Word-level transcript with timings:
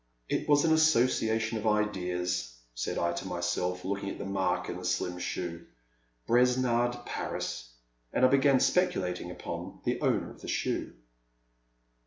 '* 0.19 0.29
It 0.35 0.49
was 0.49 0.65
an 0.65 0.73
association 0.73 1.59
of 1.59 1.65
ideas/' 1.67 2.55
said 2.73 2.97
I 2.97 3.11
to 3.13 3.27
my 3.27 3.39
self, 3.39 3.85
looking 3.85 4.09
at 4.09 4.17
the 4.17 4.25
mark 4.25 4.67
in 4.67 4.77
the 4.77 4.83
slim 4.83 5.19
shoe. 5.19 5.67
*' 5.91 6.03
Bes 6.27 6.57
nard— 6.57 7.05
Paris. 7.05 7.69
'* 7.99 8.11
And 8.11 8.25
I 8.25 8.27
began 8.27 8.59
speculating 8.59 9.29
upon 9.29 9.81
the 9.83 10.01
owner 10.01 10.31
of 10.31 10.41
the 10.41 10.47
shoe. 10.47 10.93